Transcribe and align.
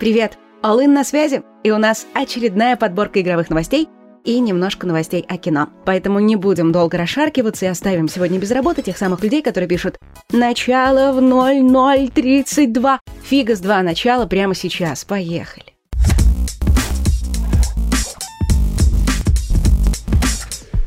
Привет! 0.00 0.38
Алын 0.60 0.92
на 0.92 1.04
связи, 1.04 1.44
и 1.62 1.70
у 1.70 1.78
нас 1.78 2.08
очередная 2.14 2.74
подборка 2.74 3.20
игровых 3.20 3.48
новостей 3.48 3.88
и 4.24 4.40
немножко 4.40 4.88
новостей 4.88 5.24
о 5.28 5.36
кино. 5.36 5.68
Поэтому 5.84 6.18
не 6.18 6.34
будем 6.34 6.72
долго 6.72 6.98
расшаркиваться 6.98 7.66
и 7.66 7.68
оставим 7.68 8.08
сегодня 8.08 8.40
без 8.40 8.50
работы 8.50 8.82
тех 8.82 8.98
самых 8.98 9.22
людей, 9.22 9.40
которые 9.40 9.68
пишут 9.68 9.98
«Начало 10.32 11.12
в 11.12 11.20
0032». 11.20 12.98
Фига 13.22 13.54
с 13.54 13.60
два 13.60 13.82
начала 13.82 14.26
прямо 14.26 14.56
сейчас. 14.56 15.04
Поехали. 15.04 15.66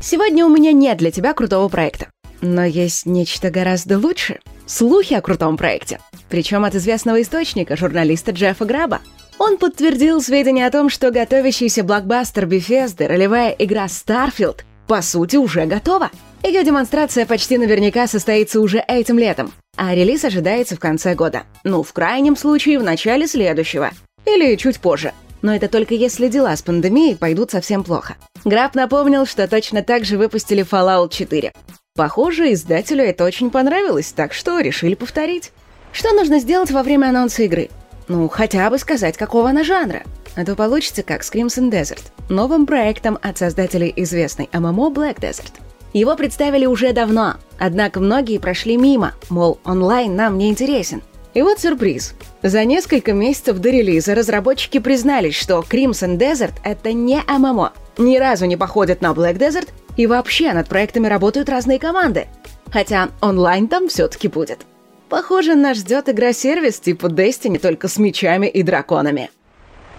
Сегодня 0.02 0.44
у 0.44 0.50
меня 0.50 0.72
нет 0.72 0.98
для 0.98 1.10
тебя 1.10 1.32
крутого 1.32 1.68
проекта. 1.70 2.08
Но 2.42 2.62
есть 2.62 3.06
нечто 3.06 3.50
гораздо 3.50 3.98
лучше. 3.98 4.40
Слухи 4.66 5.14
о 5.14 5.22
крутом 5.22 5.56
проекте. 5.56 5.98
Причем 6.28 6.64
от 6.64 6.74
известного 6.74 7.22
источника, 7.22 7.76
журналиста 7.76 8.32
Джеффа 8.32 8.64
Граба. 8.64 9.00
Он 9.38 9.56
подтвердил 9.56 10.20
сведения 10.20 10.66
о 10.66 10.70
том, 10.70 10.90
что 10.90 11.10
готовящийся 11.10 11.84
блокбастер 11.84 12.46
Bethesda, 12.46 13.06
ролевая 13.06 13.50
игра 13.50 13.86
Starfield, 13.86 14.62
по 14.86 15.00
сути 15.00 15.36
уже 15.36 15.64
готова. 15.66 16.10
Ее 16.42 16.64
демонстрация 16.64 17.26
почти 17.26 17.58
наверняка 17.58 18.06
состоится 18.06 18.60
уже 18.60 18.78
этим 18.86 19.18
летом, 19.18 19.52
а 19.76 19.94
релиз 19.94 20.24
ожидается 20.24 20.76
в 20.76 20.80
конце 20.80 21.14
года. 21.14 21.44
Ну, 21.64 21.82
в 21.82 21.92
крайнем 21.92 22.36
случае, 22.36 22.78
в 22.78 22.82
начале 22.82 23.26
следующего. 23.26 23.90
Или 24.24 24.56
чуть 24.56 24.80
позже. 24.80 25.12
Но 25.42 25.54
это 25.54 25.68
только 25.68 25.94
если 25.94 26.28
дела 26.28 26.56
с 26.56 26.62
пандемией 26.62 27.16
пойдут 27.16 27.52
совсем 27.52 27.84
плохо. 27.84 28.16
Граб 28.44 28.74
напомнил, 28.74 29.24
что 29.26 29.46
точно 29.46 29.82
так 29.82 30.04
же 30.04 30.18
выпустили 30.18 30.64
Fallout 30.68 31.10
4. 31.10 31.52
Похоже, 31.94 32.52
издателю 32.52 33.04
это 33.04 33.24
очень 33.24 33.50
понравилось, 33.50 34.12
так 34.12 34.32
что 34.32 34.60
решили 34.60 34.94
повторить. 34.94 35.52
Что 35.92 36.12
нужно 36.12 36.38
сделать 36.38 36.70
во 36.70 36.82
время 36.82 37.06
анонса 37.08 37.42
игры? 37.42 37.70
Ну, 38.08 38.28
хотя 38.28 38.70
бы 38.70 38.78
сказать, 38.78 39.16
какого 39.16 39.50
она 39.50 39.64
жанра. 39.64 40.02
А 40.36 40.44
то 40.44 40.54
получится 40.54 41.02
как 41.02 41.24
с 41.24 41.32
Crimson 41.32 41.70
Desert, 41.70 42.02
новым 42.28 42.66
проектом 42.66 43.18
от 43.22 43.38
создателей 43.38 43.92
известной 43.96 44.48
ММО 44.52 44.90
Black 44.90 45.18
Desert. 45.18 45.52
Его 45.92 46.14
представили 46.16 46.66
уже 46.66 46.92
давно, 46.92 47.36
однако 47.58 48.00
многие 48.00 48.38
прошли 48.38 48.76
мимо, 48.76 49.14
мол, 49.30 49.58
онлайн 49.64 50.14
нам 50.14 50.38
не 50.38 50.50
интересен. 50.50 51.02
И 51.34 51.42
вот 51.42 51.60
сюрприз. 51.60 52.14
За 52.42 52.64
несколько 52.64 53.12
месяцев 53.12 53.58
до 53.58 53.70
релиза 53.70 54.14
разработчики 54.14 54.78
признались, 54.78 55.34
что 55.34 55.64
Crimson 55.68 56.18
Desert— 56.18 56.54
это 56.64 56.92
не 56.92 57.20
ММО, 57.26 57.72
ни 57.98 58.16
разу 58.16 58.46
не 58.46 58.56
походят 58.56 59.00
на 59.02 59.12
Black 59.12 59.38
Desert 59.38 59.68
и 59.96 60.06
вообще 60.06 60.52
над 60.52 60.68
проектами 60.68 61.08
работают 61.08 61.48
разные 61.48 61.78
команды. 61.78 62.28
Хотя 62.70 63.08
онлайн 63.20 63.66
там 63.66 63.88
все-таки 63.88 64.28
будет. 64.28 64.60
Похоже, 65.08 65.54
нас 65.54 65.78
ждет 65.78 66.08
игра-сервис 66.08 66.80
типа 66.80 67.06
Destiny, 67.06 67.58
только 67.58 67.88
с 67.88 67.98
мечами 67.98 68.46
и 68.46 68.62
драконами. 68.62 69.30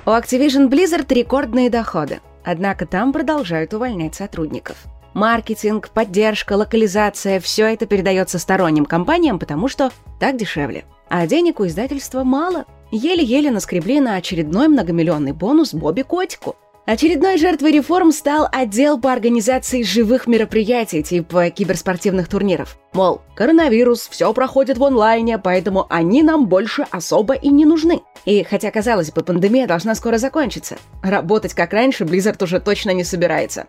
У 0.05 0.09
Activision 0.11 0.69
Blizzard 0.69 1.11
рекордные 1.13 1.69
доходы, 1.69 2.19
однако 2.43 2.85
там 2.85 3.11
продолжают 3.11 3.73
увольнять 3.73 4.15
сотрудников. 4.15 4.77
Маркетинг, 5.15 5.89
поддержка, 5.89 6.53
локализация– 6.53 7.39
все 7.41 7.65
это 7.65 7.87
передается 7.87 8.37
сторонним 8.37 8.85
компаниям, 8.85 9.39
потому 9.39 9.67
что 9.67 9.91
так 10.19 10.37
дешевле. 10.37 10.85
А 11.09 11.25
денег 11.25 11.59
у 11.59 11.65
издательства 11.65 12.23
мало. 12.23 12.65
Еле-еле 12.91 13.49
наскребли 13.49 13.99
на 13.99 14.15
очередной 14.15 14.67
многомиллионный 14.67 15.33
бонус 15.33 15.73
Бобби 15.73 16.03
Котику– 16.03 16.55
Очередной 16.89 17.37
жертвой 17.37 17.73
реформ 17.73 18.11
стал 18.11 18.47
отдел 18.51 18.99
по 18.99 19.13
организации 19.13 19.83
живых 19.83 20.25
мероприятий 20.25 21.03
типа 21.03 21.51
киберспортивных 21.51 22.27
турниров. 22.27 22.79
Мол, 22.93 23.21
коронавирус, 23.35 24.07
все 24.07 24.33
проходит 24.33 24.79
в 24.79 24.83
онлайне, 24.83 25.37
поэтому 25.37 25.85
они 25.91 26.23
нам 26.23 26.47
больше 26.47 26.87
особо 26.89 27.35
и 27.35 27.49
не 27.49 27.65
нужны. 27.65 28.01
И 28.25 28.43
хотя, 28.43 28.71
казалось 28.71 29.11
бы, 29.11 29.21
пандемия 29.21 29.67
должна 29.67 29.93
скоро 29.93 30.17
закончиться, 30.17 30.77
работать 31.03 31.53
как 31.53 31.73
раньше 31.73 32.05
Blizzard 32.05 32.43
уже 32.43 32.59
точно 32.59 32.89
не 32.89 33.03
собирается. 33.03 33.67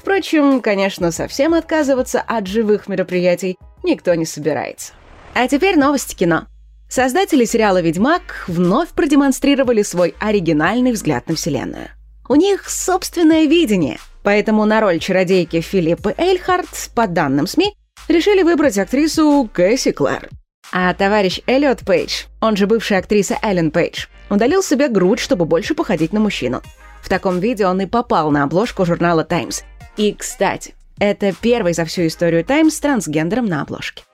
Впрочем, 0.00 0.62
конечно, 0.62 1.12
совсем 1.12 1.52
отказываться 1.52 2.22
от 2.22 2.46
живых 2.46 2.88
мероприятий 2.88 3.58
никто 3.82 4.14
не 4.14 4.24
собирается. 4.24 4.94
А 5.34 5.46
теперь 5.46 5.78
новости 5.78 6.14
кино. 6.14 6.46
Создатели 6.88 7.44
сериала 7.44 7.82
«Ведьмак» 7.82 8.46
вновь 8.48 8.88
продемонстрировали 8.88 9.82
свой 9.82 10.14
оригинальный 10.20 10.92
взгляд 10.92 11.28
на 11.28 11.34
вселенную. 11.34 11.90
У 12.32 12.34
них 12.34 12.70
собственное 12.70 13.44
видение, 13.44 13.98
поэтому 14.22 14.64
на 14.64 14.80
роль 14.80 15.00
чародейки 15.00 15.60
Филиппы 15.60 16.14
Эйльхарт, 16.16 16.88
по 16.94 17.06
данным 17.06 17.46
СМИ, 17.46 17.74
решили 18.08 18.42
выбрать 18.42 18.78
актрису 18.78 19.50
Кэсси 19.52 19.92
Клэр. 19.92 20.30
А 20.72 20.94
товарищ 20.94 21.42
Эллиот 21.46 21.80
Пейдж, 21.80 22.22
он 22.40 22.56
же 22.56 22.66
бывшая 22.66 23.00
актриса 23.00 23.36
Эллен 23.42 23.70
Пейдж, 23.70 24.06
удалил 24.30 24.62
себе 24.62 24.88
грудь, 24.88 25.18
чтобы 25.18 25.44
больше 25.44 25.74
походить 25.74 26.14
на 26.14 26.20
мужчину. 26.20 26.62
В 27.02 27.10
таком 27.10 27.38
виде 27.38 27.66
он 27.66 27.82
и 27.82 27.86
попал 27.86 28.30
на 28.30 28.44
обложку 28.44 28.86
журнала 28.86 29.24
«Таймс». 29.24 29.60
И, 29.98 30.14
кстати, 30.14 30.74
это 30.98 31.34
первый 31.38 31.74
за 31.74 31.84
всю 31.84 32.06
историю 32.06 32.46
«Таймс» 32.46 32.76
с 32.76 32.80
трансгендером 32.80 33.44
на 33.44 33.60
обложке. 33.60 34.04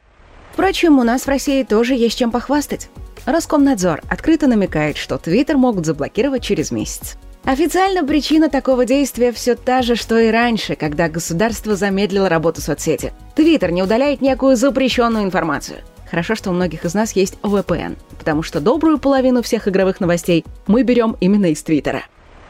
Впрочем, 0.54 0.98
у 0.98 1.04
нас 1.04 1.22
в 1.22 1.28
России 1.28 1.62
тоже 1.62 1.94
есть 1.94 2.18
чем 2.18 2.32
похвастать. 2.32 2.88
Роскомнадзор 3.26 4.02
открыто 4.08 4.48
намекает, 4.48 4.96
что 4.96 5.18
Твиттер 5.18 5.56
могут 5.56 5.86
заблокировать 5.86 6.42
через 6.42 6.72
месяц. 6.72 7.16
Официально 7.48 8.04
причина 8.04 8.50
такого 8.50 8.84
действия 8.84 9.32
все 9.32 9.54
та 9.54 9.80
же, 9.80 9.96
что 9.96 10.18
и 10.18 10.30
раньше, 10.30 10.74
когда 10.74 11.08
государство 11.08 11.76
замедлило 11.76 12.28
работу 12.28 12.60
соцсети. 12.60 13.14
Твиттер 13.34 13.70
не 13.70 13.82
удаляет 13.82 14.20
некую 14.20 14.54
запрещенную 14.54 15.24
информацию. 15.24 15.78
Хорошо, 16.10 16.34
что 16.34 16.50
у 16.50 16.52
многих 16.52 16.84
из 16.84 16.92
нас 16.92 17.12
есть 17.12 17.38
VPN, 17.42 17.96
потому 18.18 18.42
что 18.42 18.60
добрую 18.60 18.98
половину 18.98 19.40
всех 19.40 19.66
игровых 19.66 19.98
новостей 19.98 20.44
мы 20.66 20.82
берем 20.82 21.16
именно 21.20 21.46
из 21.46 21.62
Твиттера. 21.62 22.02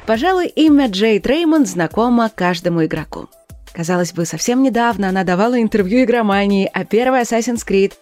Пожалуй, 0.05 0.49
имя 0.49 0.89
Джейд 0.89 1.29
Реймонд 1.29 1.69
знакомо 1.69 2.29
каждому 2.29 2.85
игроку. 2.85 3.29
Казалось 3.73 4.13
бы, 4.13 4.25
совсем 4.25 4.65
недавно 4.65 5.11
она 5.11 5.23
давала 5.23 5.63
интервью 5.63 6.03
игромании 6.03 6.69
о 6.73 6.85
первой 6.85 7.21
Assassin's 7.21 7.65
Creed. 7.65 7.93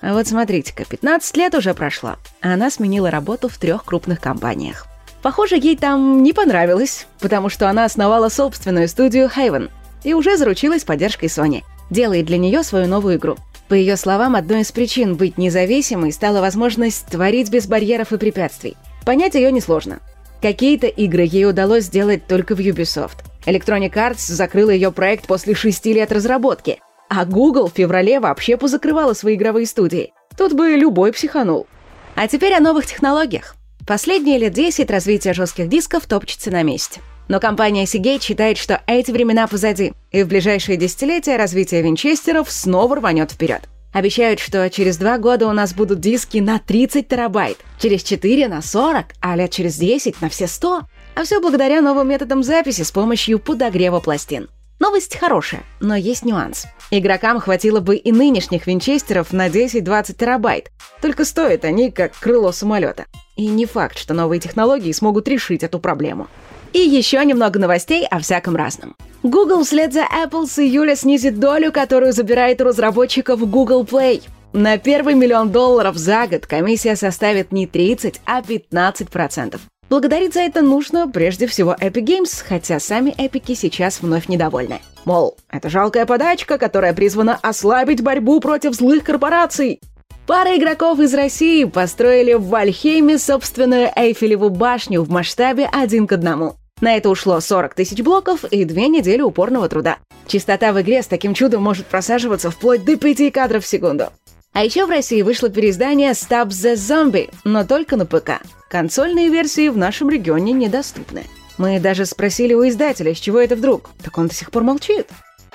А 0.00 0.14
вот 0.14 0.26
смотрите-ка, 0.26 0.84
15 0.84 1.36
лет 1.36 1.54
уже 1.54 1.74
прошло, 1.74 2.16
а 2.42 2.54
она 2.54 2.72
сменила 2.72 3.08
работу 3.08 3.48
в 3.48 3.56
трех 3.56 3.84
крупных 3.84 4.20
компаниях. 4.20 4.89
Похоже, 5.22 5.56
ей 5.56 5.76
там 5.76 6.22
не 6.22 6.32
понравилось, 6.32 7.06
потому 7.20 7.48
что 7.48 7.68
она 7.68 7.84
основала 7.84 8.28
собственную 8.28 8.88
студию 8.88 9.30
Haven 9.34 9.70
и 10.02 10.14
уже 10.14 10.36
заручилась 10.36 10.84
поддержкой 10.84 11.26
Sony. 11.26 11.62
Делает 11.90 12.26
для 12.26 12.38
нее 12.38 12.62
свою 12.62 12.86
новую 12.86 13.16
игру. 13.16 13.36
По 13.68 13.74
ее 13.74 13.96
словам, 13.96 14.34
одной 14.34 14.62
из 14.62 14.72
причин 14.72 15.14
быть 15.14 15.38
независимой 15.38 16.12
стала 16.12 16.40
возможность 16.40 17.06
творить 17.06 17.50
без 17.50 17.66
барьеров 17.66 18.12
и 18.12 18.18
препятствий. 18.18 18.76
Понять 19.04 19.34
ее 19.34 19.52
несложно. 19.52 20.00
Какие-то 20.40 20.86
игры 20.86 21.22
ей 21.22 21.46
удалось 21.46 21.84
сделать 21.84 22.26
только 22.26 22.56
в 22.56 22.60
Ubisoft. 22.60 23.18
Electronic 23.44 23.92
Arts 23.92 24.32
закрыла 24.32 24.70
ее 24.70 24.90
проект 24.90 25.26
после 25.26 25.54
шести 25.54 25.92
лет 25.92 26.12
разработки, 26.12 26.80
а 27.08 27.24
Google 27.24 27.68
в 27.68 27.74
феврале 27.76 28.20
вообще 28.20 28.56
позакрывала 28.56 29.12
свои 29.12 29.34
игровые 29.34 29.66
студии. 29.66 30.12
Тут 30.36 30.54
бы 30.54 30.70
любой 30.70 31.12
психанул. 31.12 31.66
А 32.14 32.26
теперь 32.26 32.54
о 32.54 32.60
новых 32.60 32.86
технологиях. 32.86 33.54
Последние 33.86 34.38
лет 34.38 34.52
10 34.52 34.90
развитие 34.90 35.34
жестких 35.34 35.68
дисков 35.68 36.06
топчется 36.06 36.50
на 36.50 36.62
месте. 36.62 37.00
Но 37.28 37.40
компания 37.40 37.84
Seagate 37.84 38.22
считает, 38.22 38.58
что 38.58 38.82
эти 38.86 39.10
времена 39.10 39.46
позади, 39.46 39.92
и 40.10 40.22
в 40.22 40.28
ближайшие 40.28 40.76
десятилетия 40.76 41.36
развитие 41.36 41.82
винчестеров 41.82 42.50
снова 42.50 42.96
рванет 42.96 43.30
вперед. 43.32 43.62
Обещают, 43.92 44.38
что 44.38 44.68
через 44.70 44.98
два 44.98 45.18
года 45.18 45.48
у 45.48 45.52
нас 45.52 45.74
будут 45.74 46.00
диски 46.00 46.38
на 46.38 46.58
30 46.58 47.08
терабайт, 47.08 47.58
через 47.78 48.02
4 48.02 48.48
на 48.48 48.62
40, 48.62 49.06
а 49.20 49.36
лет 49.36 49.50
через 49.50 49.76
10 49.76 50.20
на 50.20 50.28
все 50.28 50.46
100. 50.46 50.82
А 51.16 51.24
все 51.24 51.40
благодаря 51.40 51.80
новым 51.80 52.08
методам 52.08 52.42
записи 52.42 52.82
с 52.82 52.92
помощью 52.92 53.40
подогрева 53.40 54.00
пластин. 54.00 54.48
Новость 54.80 55.18
хорошая, 55.18 55.62
но 55.78 55.94
есть 55.94 56.24
нюанс. 56.24 56.66
Игрокам 56.90 57.38
хватило 57.38 57.80
бы 57.80 57.96
и 57.96 58.12
нынешних 58.12 58.66
винчестеров 58.66 59.30
на 59.30 59.48
10-20 59.48 60.14
терабайт, 60.14 60.70
только 61.02 61.26
стоят 61.26 61.66
они 61.66 61.90
как 61.90 62.18
крыло 62.18 62.50
самолета. 62.50 63.04
И 63.36 63.46
не 63.46 63.66
факт, 63.66 63.98
что 63.98 64.14
новые 64.14 64.40
технологии 64.40 64.90
смогут 64.92 65.28
решить 65.28 65.62
эту 65.62 65.80
проблему. 65.80 66.28
И 66.72 66.78
еще 66.78 67.22
немного 67.26 67.58
новостей 67.58 68.06
о 68.06 68.20
всяком 68.20 68.56
разном. 68.56 68.96
Google 69.22 69.64
вслед 69.64 69.92
за 69.92 70.00
Apple 70.00 70.46
с 70.46 70.58
июля 70.58 70.96
снизит 70.96 71.38
долю, 71.38 71.72
которую 71.72 72.14
забирает 72.14 72.62
у 72.62 72.64
разработчиков 72.64 73.38
Google 73.50 73.84
Play. 73.84 74.22
На 74.54 74.78
первый 74.78 75.12
миллион 75.12 75.50
долларов 75.50 75.98
за 75.98 76.26
год 76.26 76.46
комиссия 76.46 76.96
составит 76.96 77.52
не 77.52 77.66
30, 77.66 78.22
а 78.24 78.40
15%. 78.40 79.60
Благодарить 79.90 80.34
за 80.34 80.42
это 80.42 80.62
нужно 80.62 81.08
прежде 81.08 81.48
всего 81.48 81.74
Epic 81.74 82.04
Games, 82.04 82.44
хотя 82.46 82.78
сами 82.78 83.10
эпики 83.18 83.54
сейчас 83.54 84.00
вновь 84.00 84.28
недовольны. 84.28 84.80
Мол, 85.04 85.36
это 85.50 85.68
жалкая 85.68 86.06
подачка, 86.06 86.58
которая 86.58 86.94
призвана 86.94 87.36
ослабить 87.42 88.00
борьбу 88.00 88.38
против 88.38 88.74
злых 88.74 89.02
корпораций. 89.02 89.80
Пара 90.28 90.56
игроков 90.56 91.00
из 91.00 91.12
России 91.12 91.64
построили 91.64 92.34
в 92.34 92.44
Вальхейме 92.44 93.18
собственную 93.18 93.90
Эйфелеву 93.96 94.48
башню 94.48 95.02
в 95.02 95.10
масштабе 95.10 95.68
один 95.72 96.06
к 96.06 96.12
одному. 96.12 96.54
На 96.80 96.96
это 96.96 97.10
ушло 97.10 97.40
40 97.40 97.74
тысяч 97.74 98.00
блоков 98.00 98.44
и 98.44 98.64
две 98.64 98.86
недели 98.86 99.22
упорного 99.22 99.68
труда. 99.68 99.98
Частота 100.28 100.72
в 100.72 100.80
игре 100.80 101.02
с 101.02 101.08
таким 101.08 101.34
чудом 101.34 101.64
может 101.64 101.86
просаживаться 101.86 102.52
вплоть 102.52 102.84
до 102.84 102.96
5 102.96 103.32
кадров 103.32 103.64
в 103.64 103.66
секунду. 103.66 104.10
А 104.52 104.64
еще 104.64 104.84
в 104.84 104.90
России 104.90 105.22
вышло 105.22 105.48
переиздание 105.48 106.10
Stop 106.10 106.48
the 106.48 106.74
Zombie, 106.74 107.32
но 107.44 107.64
только 107.64 107.96
на 107.96 108.04
ПК. 108.04 108.42
Консольные 108.68 109.28
версии 109.28 109.68
в 109.68 109.76
нашем 109.76 110.10
регионе 110.10 110.52
недоступны. 110.52 111.24
Мы 111.56 111.78
даже 111.78 112.04
спросили 112.04 112.54
у 112.54 112.66
издателя, 112.66 113.14
с 113.14 113.18
чего 113.18 113.38
это 113.38 113.54
вдруг, 113.54 113.90
так 114.02 114.18
он 114.18 114.26
до 114.26 114.34
сих 114.34 114.50
пор 114.50 114.64
молчит. 114.64 115.06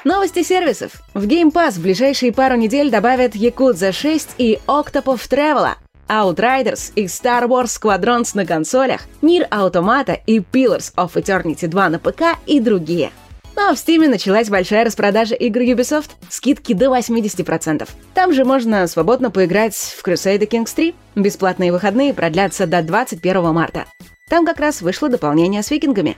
Новости 0.05 0.43
сервисов. 0.43 0.91
В 1.13 1.25
Game 1.25 1.51
Pass 1.51 1.71
в 1.71 1.81
ближайшие 1.81 2.31
пару 2.31 2.55
недель 2.55 2.89
добавят 2.89 3.35
Yakuza 3.35 3.91
6 3.91 4.35
и 4.37 4.59
Octopath 4.65 5.27
Traveler, 5.29 5.73
Outriders 6.07 6.93
и 6.95 7.05
Star 7.05 7.47
Wars 7.47 7.77
Squadrons 7.77 8.31
на 8.33 8.45
консолях, 8.45 9.01
Nier 9.21 9.49
Automata 9.49 10.17
и 10.25 10.39
Pillars 10.39 10.93
of 10.95 11.13
Eternity 11.15 11.67
2 11.67 11.89
на 11.89 11.99
ПК 11.99 12.37
и 12.45 12.59
другие. 12.59 13.11
Но 13.55 13.73
в 13.73 13.77
Steam 13.77 14.07
началась 14.09 14.49
большая 14.49 14.85
распродажа 14.85 15.35
игр 15.35 15.61
Ubisoft, 15.61 16.11
скидки 16.29 16.73
до 16.73 16.87
80%. 16.87 17.87
Там 18.13 18.33
же 18.33 18.43
можно 18.43 18.85
свободно 18.87 19.31
поиграть 19.31 19.75
в 19.75 20.05
Crusader 20.05 20.47
Kings 20.47 20.73
3. 20.75 20.93
Бесплатные 21.15 21.71
выходные 21.71 22.13
продлятся 22.13 22.67
до 22.67 22.81
21 22.81 23.53
марта. 23.53 23.85
Там 24.27 24.45
как 24.45 24.59
раз 24.59 24.81
вышло 24.81 25.07
дополнение 25.07 25.63
с 25.63 25.71
викингами. 25.71 26.17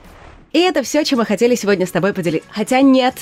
И 0.51 0.59
это 0.59 0.81
все, 0.81 1.03
чем 1.03 1.19
мы 1.19 1.25
хотели 1.25 1.55
сегодня 1.55 1.85
с 1.85 1.91
тобой 1.91 2.13
поделиться. 2.13 2.49
Хотя 2.51 2.81
нет, 2.81 3.15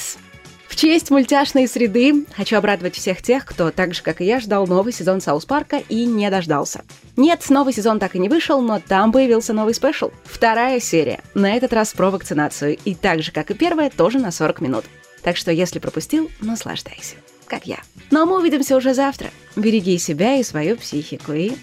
в 0.75 0.77
честь 0.77 1.09
мультяшной 1.09 1.69
среды 1.69 2.25
хочу 2.35 2.57
обрадовать 2.57 2.95
всех 2.95 3.21
тех, 3.21 3.45
кто 3.45 3.71
так 3.71 3.93
же, 3.93 4.03
как 4.03 4.19
и 4.19 4.25
я, 4.25 4.41
ждал 4.41 4.67
новый 4.67 4.91
сезон 4.91 5.21
South 5.21 5.45
Park 5.45 5.71
а 5.71 5.77
и 5.77 6.05
не 6.05 6.29
дождался. 6.29 6.83
Нет, 7.15 7.49
новый 7.49 7.71
сезон 7.71 7.97
так 7.97 8.13
и 8.13 8.19
не 8.19 8.27
вышел, 8.27 8.59
но 8.59 8.81
там 8.85 9.13
появился 9.13 9.53
новый 9.53 9.73
special. 9.73 10.11
Вторая 10.25 10.81
серия. 10.81 11.21
На 11.33 11.55
этот 11.55 11.71
раз 11.71 11.93
про 11.93 12.11
вакцинацию. 12.11 12.77
И 12.83 12.93
так 12.93 13.23
же, 13.23 13.31
как 13.31 13.51
и 13.51 13.53
первая, 13.53 13.89
тоже 13.89 14.19
на 14.19 14.31
40 14.31 14.59
минут. 14.59 14.83
Так 15.23 15.37
что, 15.37 15.49
если 15.49 15.79
пропустил, 15.79 16.29
наслаждайся. 16.41 17.15
Как 17.47 17.65
я. 17.65 17.79
Но 18.11 18.25
мы 18.25 18.37
увидимся 18.37 18.75
уже 18.75 18.93
завтра. 18.93 19.29
Береги 19.55 19.97
себя 19.97 20.35
и 20.35 20.43
свою 20.43 20.75
психику. 20.75 21.31
И 21.31 21.53